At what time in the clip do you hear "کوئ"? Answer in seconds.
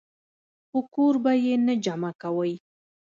2.21-2.53